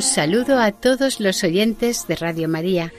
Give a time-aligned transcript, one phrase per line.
[0.00, 2.90] Un saludo a todos los oyentes de Radio María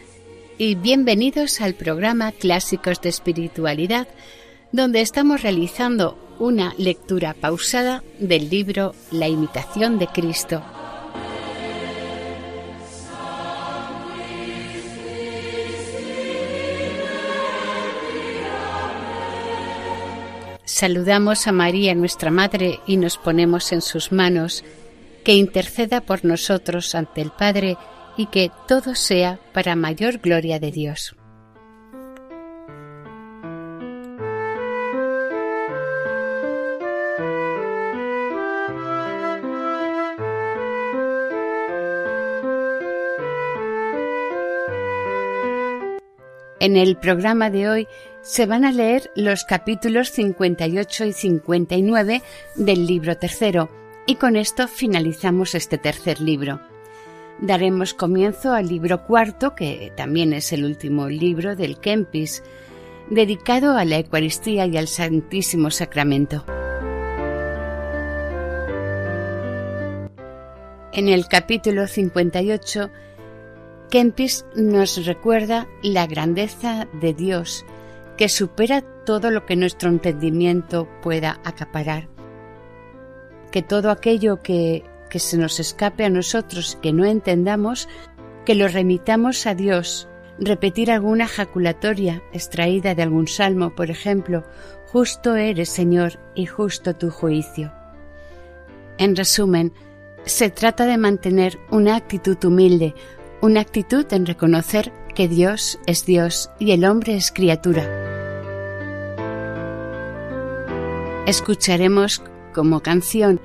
[0.60, 4.08] y bienvenidos al programa Clásicos de Espiritualidad,
[4.72, 10.64] donde estamos realizando una lectura pausada del libro La imitación de Cristo.
[20.66, 24.64] Saludamos a María, nuestra Madre, y nos ponemos en sus manos
[25.24, 27.78] que interceda por nosotros ante el Padre
[28.18, 31.16] y que todo sea para mayor gloria de Dios.
[46.62, 47.88] En el programa de hoy
[48.22, 52.22] se van a leer los capítulos 58 y 59
[52.54, 56.60] del libro tercero, y con esto finalizamos este tercer libro.
[57.40, 62.44] Daremos comienzo al libro cuarto, que también es el último libro del Kempis,
[63.10, 66.46] dedicado a la Eucaristía y al Santísimo Sacramento.
[70.94, 72.90] En el capítulo 58,
[73.90, 77.66] Kempis nos recuerda la grandeza de Dios,
[78.18, 82.11] que supera todo lo que nuestro entendimiento pueda acaparar
[83.52, 87.88] que todo aquello que, que se nos escape a nosotros, que no entendamos,
[88.46, 90.08] que lo remitamos a Dios,
[90.40, 94.44] repetir alguna jaculatoria extraída de algún salmo, por ejemplo,
[94.88, 97.72] justo eres, Señor, y justo tu juicio.
[98.98, 99.74] En resumen,
[100.26, 102.94] se trata de mantener una actitud humilde,
[103.42, 107.84] una actitud en reconocer que Dios es Dios y el hombre es criatura.
[111.26, 113.40] Escucharemos como canción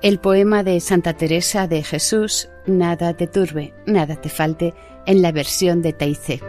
[0.00, 4.74] el poema de Santa Teresa de Jesús, Nada te turbe, nada te falte,
[5.06, 6.40] en la versión de Taizé.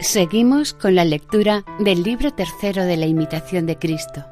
[0.00, 4.29] Seguimos con la lectura del libro tercero de la imitación de Cristo.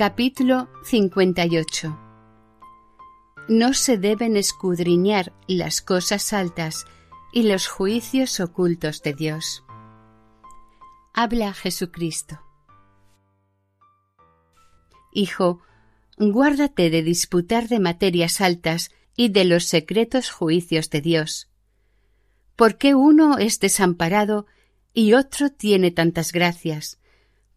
[0.00, 2.00] Capítulo 58
[3.50, 6.86] No se deben escudriñar las cosas altas
[7.34, 9.62] y los juicios ocultos de Dios.
[11.12, 12.40] Habla Jesucristo.
[15.12, 15.60] Hijo,
[16.16, 21.50] guárdate de disputar de materias altas y de los secretos juicios de Dios.
[22.56, 24.46] ¿Por qué uno es desamparado
[24.94, 26.99] y otro tiene tantas gracias?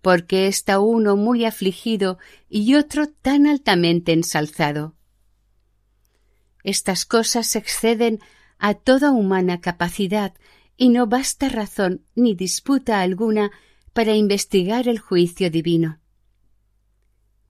[0.04, 2.20] Porque está uno muy afligido
[2.50, 4.96] y otro tan altamente ensalzado.
[6.62, 8.20] Estas cosas exceden
[8.60, 10.34] a toda humana capacidad
[10.76, 13.52] y no basta razón ni disputa alguna
[13.94, 16.02] para investigar el juicio divino.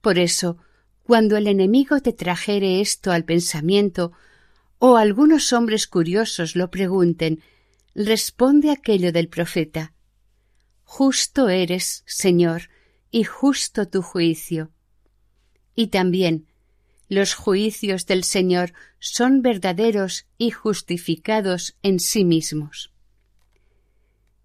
[0.01, 0.59] Por eso,
[1.01, 4.11] cuando el enemigo te trajere esto al pensamiento,
[4.77, 7.41] o algunos hombres curiosos lo pregunten,
[7.95, 9.93] responde aquello del profeta
[10.95, 12.69] Justo eres, Señor,
[13.09, 14.69] y justo tu juicio.
[15.73, 16.45] Y también
[17.09, 22.93] los juicios del Señor son verdaderos y justificados en sí mismos.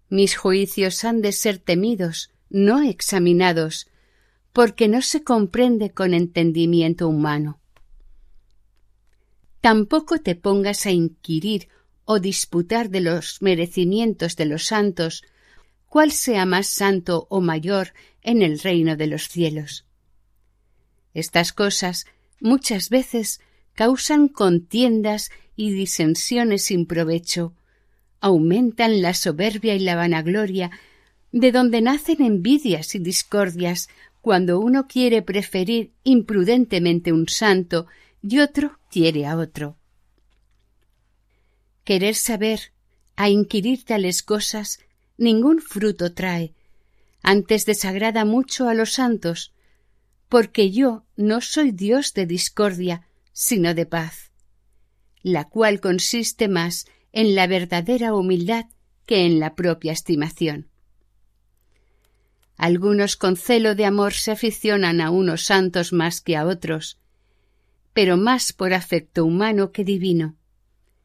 [0.09, 3.85] Mis juicios han de ser temidos, no examinados,
[4.51, 7.61] porque no se comprende con entendimiento humano.
[9.61, 11.67] Tampoco te pongas a inquirir
[12.05, 15.21] o disputar de los merecimientos de los santos
[15.89, 19.85] cuál sea más santo o mayor en el reino de los cielos.
[21.13, 22.05] Estas cosas
[22.39, 23.41] muchas veces
[23.73, 27.53] causan contiendas y disensiones sin provecho,
[28.21, 30.71] aumentan la soberbia y la vanagloria,
[31.31, 33.89] de donde nacen envidias y discordias
[34.21, 37.87] cuando uno quiere preferir imprudentemente un santo
[38.21, 39.77] y otro quiere a otro.
[41.83, 42.73] Querer saber,
[43.15, 44.79] a inquirir tales cosas,
[45.19, 46.53] ningún fruto trae,
[47.21, 49.53] antes desagrada mucho a los santos,
[50.29, 54.31] porque yo no soy Dios de discordia, sino de paz,
[55.21, 58.65] la cual consiste más en la verdadera humildad
[59.05, 60.69] que en la propia estimación.
[62.57, 66.99] Algunos con celo de amor se aficionan a unos santos más que a otros,
[67.93, 70.35] pero más por afecto humano que divino.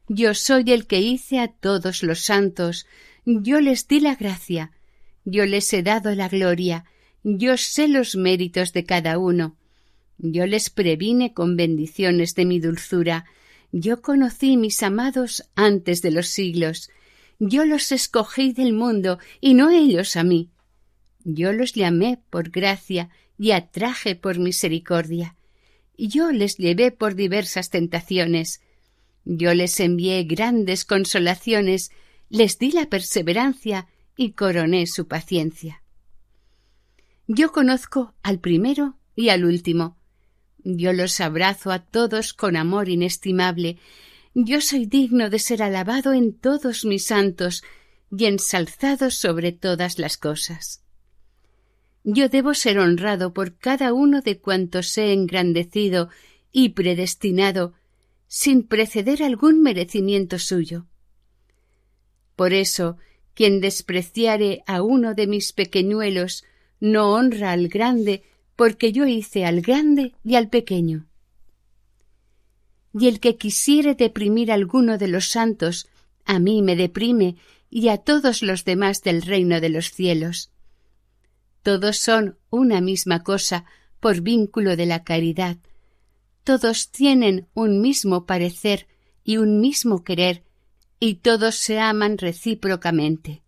[0.07, 2.85] Yo soy el que hice a todos los santos,
[3.25, 4.71] yo les di la gracia,
[5.23, 6.85] yo les he dado la gloria,
[7.23, 9.57] yo sé los méritos de cada uno,
[10.17, 13.25] yo les previne con bendiciones de mi dulzura,
[13.71, 16.89] yo conocí mis amados antes de los siglos,
[17.39, 20.49] yo los escogí del mundo y no ellos a mí.
[21.25, 25.35] Yo los llamé por gracia y atraje por misericordia.
[25.97, 28.61] Yo les llevé por diversas tentaciones.
[29.25, 31.91] Yo les envié grandes consolaciones,
[32.29, 33.87] les di la perseverancia
[34.17, 35.81] y coroné su paciencia.
[37.27, 39.97] Yo conozco al primero y al último.
[40.63, 43.77] Yo los abrazo a todos con amor inestimable.
[44.33, 47.63] Yo soy digno de ser alabado en todos mis santos
[48.15, 50.85] y ensalzado sobre todas las cosas
[52.05, 56.09] yo debo ser honrado por cada uno de cuantos he engrandecido
[56.51, 57.73] y predestinado
[58.27, 60.85] sin preceder algún merecimiento suyo.
[62.35, 62.97] Por eso,
[63.33, 66.43] quien despreciare a uno de mis pequeñuelos
[66.79, 68.23] no honra al grande,
[68.55, 71.07] porque yo hice al grande y al pequeño.
[72.97, 75.87] Y el que quisiere deprimir a alguno de los santos,
[76.25, 77.35] a mí me deprime
[77.69, 80.51] y a todos los demás del reino de los cielos
[81.65, 83.65] todos son una misma cosa
[83.99, 85.57] por vínculo de la caridad.
[86.43, 88.85] Todos tienen un mismo parecer
[89.23, 90.43] y un mismo querer,
[90.99, 93.43] y todos se aman recíprocamente.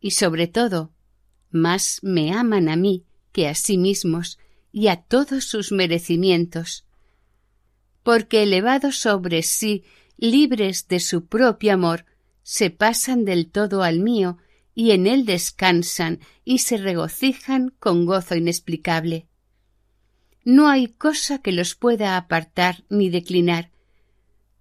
[0.00, 0.92] Y sobre todo,
[1.50, 4.38] más me aman a mí que a sí mismos
[4.72, 6.84] y a todos sus merecimientos,
[8.02, 9.84] porque elevados sobre sí,
[10.16, 12.06] libres de su propio amor,
[12.42, 14.38] se pasan del todo al mío
[14.74, 19.26] y en él descansan y se regocijan con gozo inexplicable.
[20.44, 23.70] No hay cosa que los pueda apartar ni declinar,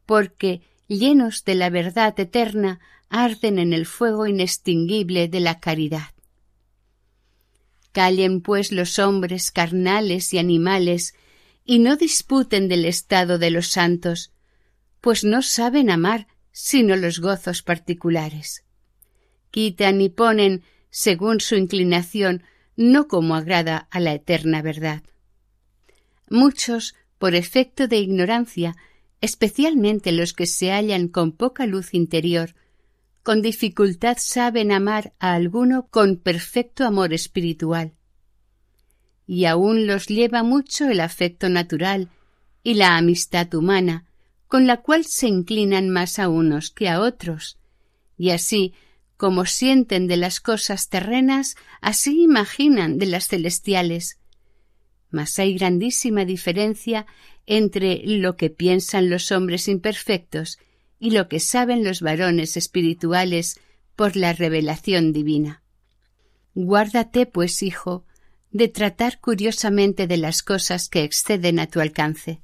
[0.05, 2.79] porque, llenos de la verdad eterna,
[3.09, 6.13] arden en el fuego inextinguible de la caridad.
[7.91, 11.15] Callen, pues, los hombres carnales y animales,
[11.65, 14.31] y no disputen del estado de los santos,
[15.01, 18.63] pues no saben amar sino los gozos particulares
[19.57, 22.43] quitan y ponen según su inclinación,
[22.75, 25.01] no como agrada a la eterna verdad.
[26.29, 28.75] Muchos, por efecto de ignorancia,
[29.21, 32.55] especialmente los que se hallan con poca luz interior,
[33.23, 37.93] con dificultad saben amar a alguno con perfecto amor espiritual.
[39.25, 42.09] Y aún los lleva mucho el afecto natural
[42.63, 44.05] y la amistad humana,
[44.47, 47.57] con la cual se inclinan más a unos que a otros,
[48.17, 48.73] y así
[49.17, 54.19] como sienten de las cosas terrenas, así imaginan de las celestiales.
[55.09, 57.07] Mas hay grandísima diferencia
[57.47, 60.59] entre lo que piensan los hombres imperfectos
[60.99, 63.59] y lo que saben los varones espirituales
[63.95, 65.63] por la revelación divina.
[66.53, 68.05] Guárdate, pues, hijo,
[68.51, 72.41] de tratar curiosamente de las cosas que exceden a tu alcance.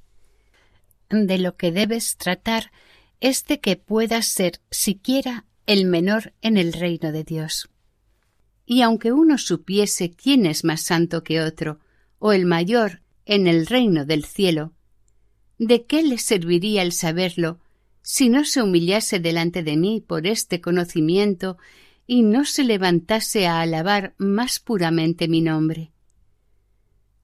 [1.09, 2.71] De lo que debes tratar
[3.19, 7.69] es de que puedas ser siquiera el menor en el reino de Dios.
[8.65, 11.79] Y aunque uno supiese quién es más santo que otro,
[12.19, 14.73] o el mayor en el reino del cielo,
[15.57, 17.59] ¿de qué le serviría el saberlo
[18.01, 21.57] si no se humillase delante de mí por este conocimiento
[22.05, 25.91] y no se levantase a alabar más puramente mi nombre?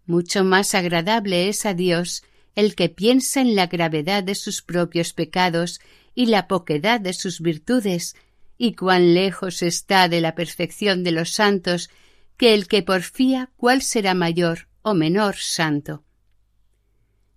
[0.06, 2.24] Mucho más agradable es a Dios
[2.56, 5.80] el que piensa en la gravedad de sus propios pecados
[6.16, 8.16] y la poquedad de sus virtudes
[8.58, 11.90] y cuán lejos está de la perfección de los santos
[12.38, 16.04] que el que porfía cuál será mayor o menor santo.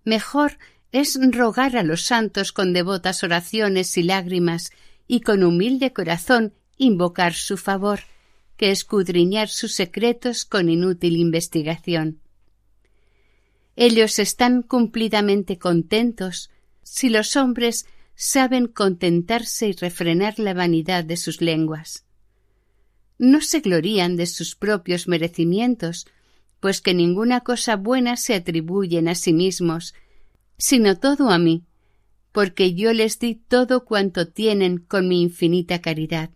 [0.03, 0.57] Mejor
[0.93, 4.71] es rogar a los santos con devotas oraciones y lágrimas
[5.07, 8.01] y con humilde corazón invocar su favor
[8.57, 12.19] que escudriñar sus secretos con inútil investigación.
[13.75, 16.51] Ellos están cumplidamente contentos
[16.83, 22.05] si los hombres saben contentarse y refrenar la vanidad de sus lenguas.
[23.17, 26.05] No se glorían de sus propios merecimientos,
[26.59, 29.95] pues que ninguna cosa buena se atribuyen a sí mismos,
[30.65, 31.65] sino todo a mí,
[32.31, 36.29] porque yo les di todo cuanto tienen con mi infinita caridad.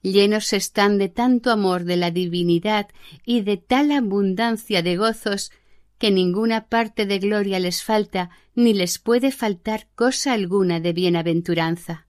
[0.00, 2.88] Llenos están de tanto amor de la divinidad
[3.26, 5.52] y de tal abundancia de gozos
[5.98, 12.06] que ninguna parte de gloria les falta ni les puede faltar cosa alguna de bienaventuranza.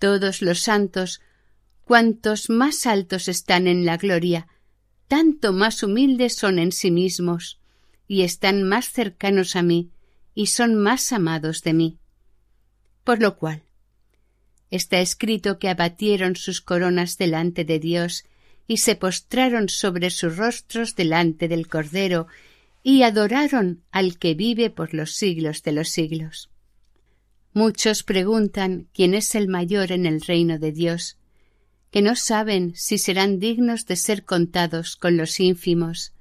[0.00, 1.20] Todos los santos,
[1.84, 4.48] cuantos más altos están en la gloria,
[5.06, 7.59] tanto más humildes son en sí mismos,
[8.10, 9.92] y están más cercanos a mí,
[10.34, 11.98] y son más amados de mí.
[13.04, 13.62] Por lo cual,
[14.68, 18.24] está escrito que abatieron sus coronas delante de Dios
[18.66, 22.26] y se postraron sobre sus rostros delante del Cordero
[22.82, 26.50] y adoraron al que vive por los siglos de los siglos.
[27.52, 31.16] Muchos preguntan quién es el mayor en el reino de Dios,
[31.92, 36.12] que no saben si serán dignos de ser contados con los ínfimos.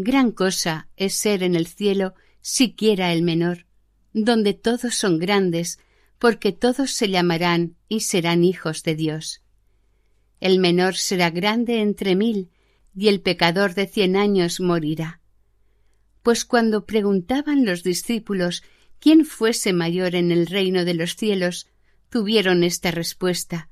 [0.00, 3.66] Gran cosa es ser en el cielo siquiera el menor,
[4.12, 5.80] donde todos son grandes,
[6.20, 9.42] porque todos se llamarán y serán hijos de Dios.
[10.38, 12.48] El menor será grande entre mil,
[12.94, 15.20] y el pecador de cien años morirá.
[16.22, 18.62] Pues cuando preguntaban los discípulos
[19.00, 21.66] quién fuese mayor en el reino de los cielos,
[22.08, 23.68] tuvieron esta respuesta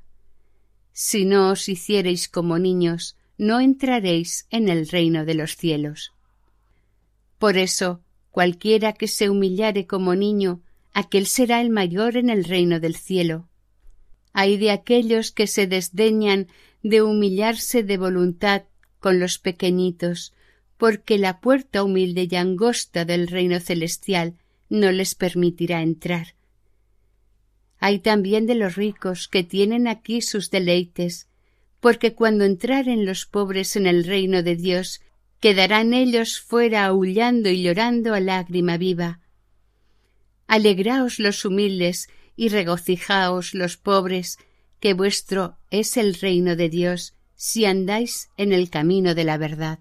[0.92, 6.15] Si no os hiciereis como niños, no entraréis en el reino de los cielos.
[7.38, 8.00] Por eso,
[8.30, 10.62] cualquiera que se humillare como niño,
[10.92, 13.48] aquel será el mayor en el reino del cielo.
[14.32, 16.48] Hay de aquellos que se desdeñan
[16.82, 18.64] de humillarse de voluntad
[19.00, 20.32] con los pequeñitos,
[20.76, 24.34] porque la puerta humilde y angosta del reino celestial
[24.68, 26.34] no les permitirá entrar.
[27.78, 31.28] Hay también de los ricos que tienen aquí sus deleites,
[31.80, 35.00] porque cuando entraren los pobres en el reino de Dios,
[35.40, 39.20] quedarán ellos fuera aullando y llorando a lágrima viva,
[40.46, 44.38] Alegraos los humildes y regocijaos los pobres,
[44.78, 49.80] que vuestro es el reino de Dios, si andáis en el camino de la verdad.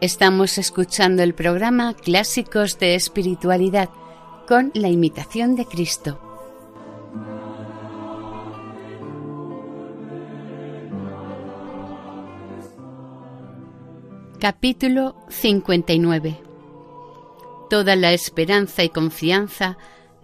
[0.00, 3.88] Estamos escuchando el programa Clásicos de Espiritualidad
[4.46, 6.20] con la imitación de Cristo.
[14.38, 16.42] Capítulo 59
[17.68, 19.78] Toda la esperanza y confianza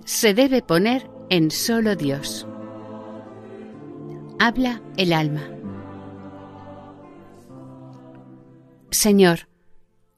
[0.04, 2.46] se debe poner en solo Dios.
[4.38, 5.48] Habla el alma.
[8.92, 9.48] Señor,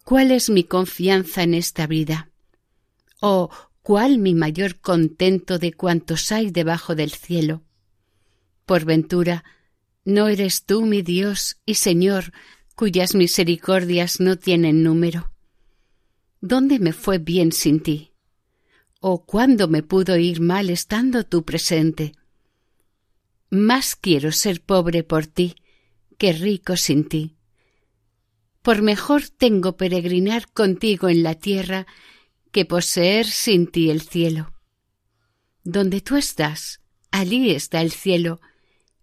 [0.06, 2.30] ¿cuál es mi confianza en esta vida?
[3.18, 3.50] ¿O
[3.82, 7.64] cuál mi mayor contento de cuantos hay debajo del cielo?
[8.66, 9.42] Por ventura,
[10.04, 12.32] ¿no eres tú mi Dios y Señor,
[12.76, 15.32] cuyas misericordias no tienen número?
[16.40, 18.12] ¿Dónde me fue bien sin ti?
[19.00, 22.12] ¿O cuándo me pudo ir mal estando tú presente?
[23.50, 25.56] Más quiero ser pobre por ti
[26.16, 27.35] que rico sin ti
[28.66, 31.86] por mejor tengo peregrinar contigo en la tierra
[32.50, 34.54] que poseer sin ti el cielo.
[35.62, 36.80] Donde tú estás,
[37.12, 38.40] allí está el cielo,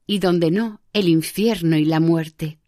[0.06, 2.60] y donde no, el infierno y la muerte.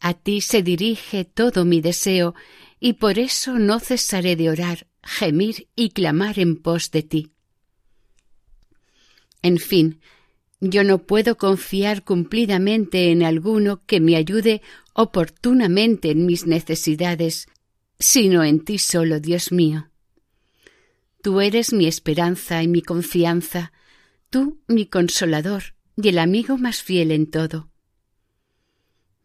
[0.00, 2.34] A ti se dirige todo mi deseo,
[2.80, 7.32] y por eso no cesaré de orar, gemir y clamar en pos de ti.
[9.42, 10.00] En fin,
[10.60, 14.62] yo no puedo confiar cumplidamente en alguno que me ayude
[14.92, 17.46] oportunamente en mis necesidades,
[17.98, 19.90] sino en ti solo, Dios mío.
[21.22, 23.72] Tú eres mi esperanza y mi confianza,
[24.30, 27.70] tú mi consolador y el amigo más fiel en todo.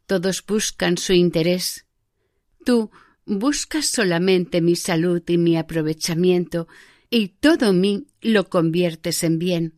[0.06, 1.86] Todos buscan su interés.
[2.64, 2.92] Tú
[3.26, 6.68] buscas solamente mi salud y mi aprovechamiento,
[7.10, 9.77] y todo mí lo conviertes en bien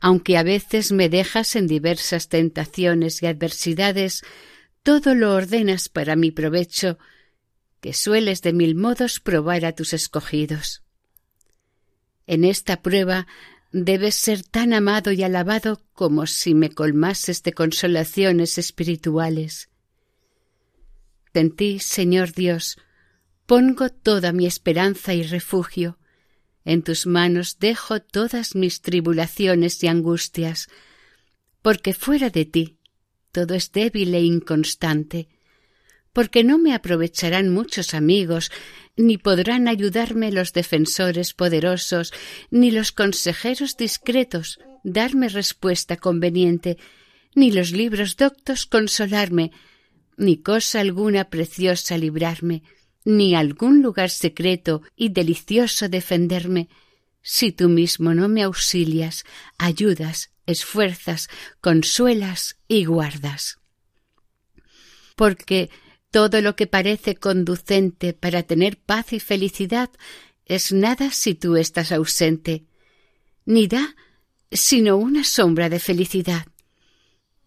[0.00, 4.22] aunque a veces me dejas en diversas tentaciones y adversidades,
[4.86, 6.96] todo lo ordenas para mi provecho,
[7.80, 10.84] que sueles de mil modos probar a tus escogidos.
[12.28, 13.26] En esta prueba
[13.72, 19.70] debes ser tan amado y alabado como si me colmases de consolaciones espirituales.
[21.34, 22.78] En ti, Señor Dios,
[23.44, 25.98] pongo toda mi esperanza y refugio,
[26.64, 30.68] en tus manos dejo todas mis tribulaciones y angustias,
[31.60, 32.75] porque fuera de ti
[33.36, 35.28] todo es débil e inconstante,
[36.14, 38.50] porque no me aprovecharán muchos amigos,
[38.96, 42.14] ni podrán ayudarme los defensores poderosos,
[42.50, 46.78] ni los consejeros discretos darme respuesta conveniente,
[47.34, 49.52] ni los libros doctos consolarme,
[50.16, 52.62] ni cosa alguna preciosa librarme,
[53.04, 56.70] ni algún lugar secreto y delicioso defenderme,
[57.28, 59.24] si tú mismo no me auxilias,
[59.58, 61.28] ayudas, esfuerzas,
[61.60, 63.58] consuelas y guardas.
[65.16, 65.68] Porque
[66.12, 69.90] todo lo que parece conducente para tener paz y felicidad
[70.44, 72.64] es nada si tú estás ausente,
[73.44, 73.96] ni da
[74.52, 76.46] sino una sombra de felicidad.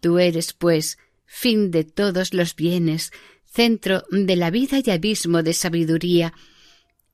[0.00, 3.12] Tú eres, pues, fin de todos los bienes,
[3.46, 6.34] centro de la vida y abismo de sabiduría,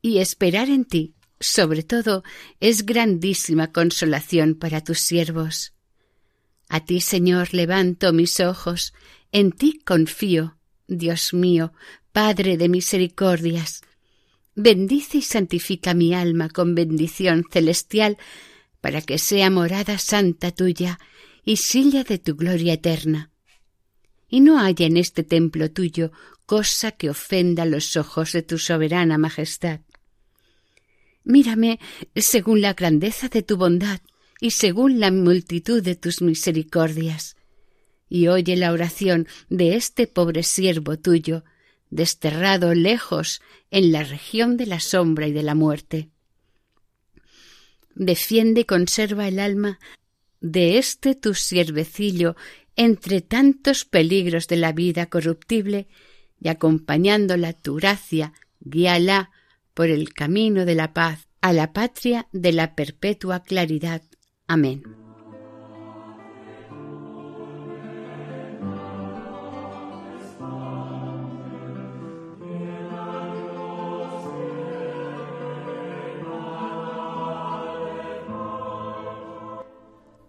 [0.02, 2.24] y esperar en ti, sobre todo,
[2.60, 5.72] es grandísima consolación para tus siervos.
[6.68, 8.92] A ti, Señor, levanto mis ojos,
[9.32, 11.72] en ti confío, Dios mío,
[12.12, 13.82] Padre de misericordias.
[14.54, 18.16] Bendice y santifica mi alma con bendición celestial,
[18.80, 20.98] para que sea morada santa tuya
[21.44, 23.30] y silla de tu gloria eterna
[24.28, 26.12] y no haya en este templo tuyo
[26.46, 29.80] cosa que ofenda los ojos de tu soberana majestad.
[31.26, 31.80] Mírame
[32.14, 34.00] según la grandeza de tu bondad
[34.40, 37.34] y según la multitud de tus misericordias,
[38.08, 41.42] y oye la oración de este pobre siervo tuyo,
[41.90, 46.10] desterrado lejos en la región de la sombra y de la muerte.
[47.96, 49.80] Defiende y conserva el alma
[50.40, 52.36] de este tu siervecillo
[52.76, 55.88] entre tantos peligros de la vida corruptible
[56.40, 59.32] y acompañándola tu gracia, guíala
[59.76, 64.00] por el camino de la paz a la patria de la perpetua claridad.
[64.48, 64.82] Amén.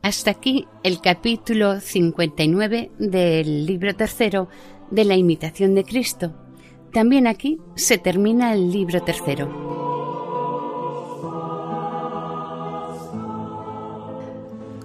[0.01, 4.49] Hasta aquí el capítulo 59 del libro tercero
[4.91, 6.46] de la imitación de Cristo.
[6.93, 9.67] También aquí se termina el libro tercero.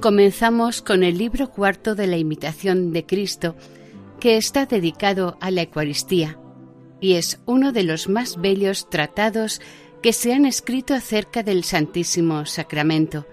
[0.00, 3.54] Comenzamos con el libro cuarto de la imitación de Cristo,
[4.18, 6.38] que está dedicado a la Eucaristía,
[7.00, 9.60] y es uno de los más bellos tratados
[10.02, 13.26] que se han escrito acerca del Santísimo Sacramento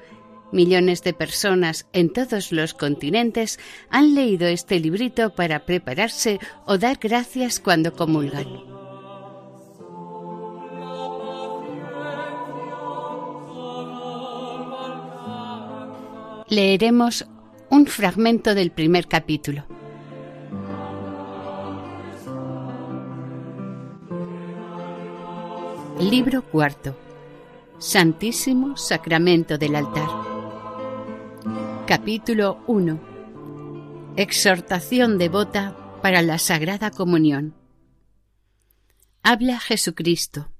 [0.51, 3.59] Millones de personas en todos los continentes
[3.89, 8.47] han leído este librito para prepararse o dar gracias cuando comulgan.
[16.49, 17.27] Leeremos
[17.69, 19.65] un fragmento del primer capítulo.
[25.99, 26.95] Libro cuarto.
[27.77, 30.28] Santísimo Sacramento del altar.
[31.89, 34.13] Capítulo 1.
[34.15, 37.55] Exhortación devota para la Sagrada Comunión.
[39.23, 40.51] Habla Jesucristo.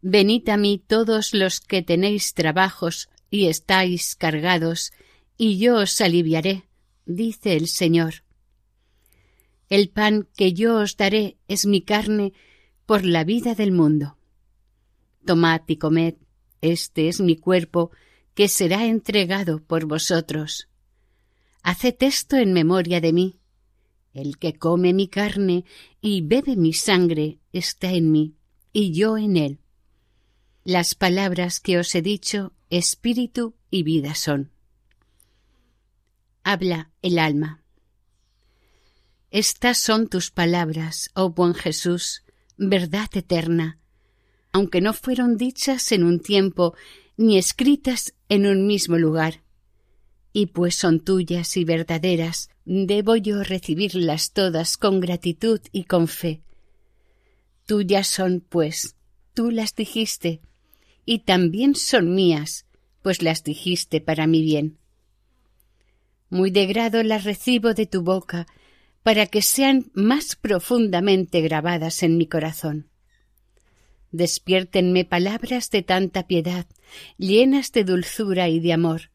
[0.00, 4.94] Venid a mí todos los que tenéis trabajos y estáis cargados,
[5.36, 6.64] y yo os aliviaré,
[7.04, 8.24] dice el Señor.
[9.68, 12.32] El pan que yo os daré es mi carne
[12.86, 14.16] por la vida del mundo.
[15.26, 16.14] Tomad y comed,
[16.62, 17.90] este es mi cuerpo,
[18.34, 20.68] que será entregado por vosotros.
[21.62, 23.38] Haced esto en memoria de mí.
[24.12, 25.64] El que come mi carne
[26.00, 28.34] y bebe mi sangre está en mí,
[28.72, 29.60] y yo en él.
[30.64, 34.50] Las palabras que os he dicho, espíritu y vida son.
[36.42, 37.62] Habla el alma.
[39.30, 42.22] Estas son tus palabras, oh buen Jesús,
[42.56, 43.78] verdad eterna,
[44.52, 46.74] aunque no fueron dichas en un tiempo
[47.16, 49.42] ni escritas en un mismo lugar.
[50.32, 56.42] Y pues son tuyas y verdaderas, debo yo recibirlas todas con gratitud y con fe.
[57.66, 58.96] Tuyas son, pues,
[59.32, 60.40] tú las dijiste,
[61.04, 62.66] y también son mías,
[63.02, 64.78] pues las dijiste para mi bien.
[66.30, 68.46] Muy de grado las recibo de tu boca,
[69.02, 72.88] para que sean más profundamente grabadas en mi corazón.
[74.14, 76.66] Despiértenme palabras de tanta piedad,
[77.18, 79.10] llenas de dulzura y de amor.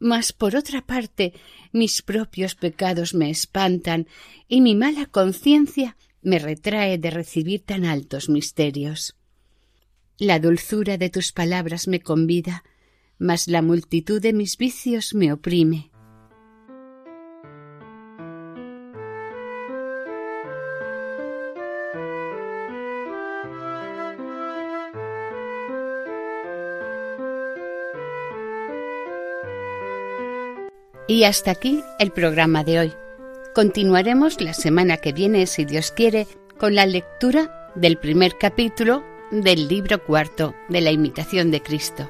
[0.00, 1.34] Mas por otra parte,
[1.70, 4.08] mis propios pecados me espantan
[4.48, 9.14] y mi mala conciencia me retrae de recibir tan altos misterios.
[10.18, 12.64] La dulzura de tus palabras me convida,
[13.18, 15.92] mas la multitud de mis vicios me oprime.
[31.06, 32.92] Y hasta aquí el programa de hoy.
[33.54, 36.26] Continuaremos la semana que viene, si Dios quiere,
[36.58, 42.08] con la lectura del primer capítulo del libro cuarto de la imitación de Cristo.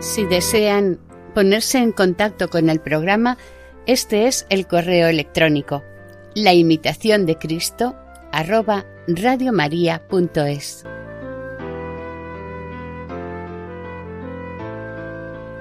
[0.00, 0.98] Si desean
[1.34, 3.36] ponerse en contacto con el programa,
[3.86, 5.82] este es el correo electrónico
[6.34, 7.96] la imitación de Cristo
[8.32, 10.84] arroba radiomaria.es.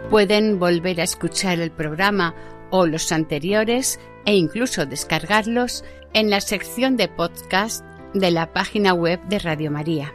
[0.09, 2.33] Pueden volver a escuchar el programa
[2.71, 9.19] o los anteriores e incluso descargarlos en la sección de podcast de la página web
[9.29, 10.13] de Radio María.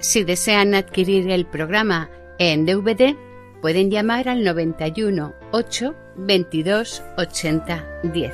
[0.00, 3.16] Si desean adquirir el programa en DVD,
[3.62, 8.32] pueden llamar al 91 8 22 80 10.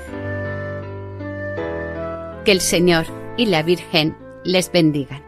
[2.44, 5.28] Que el Señor y la Virgen les bendigan.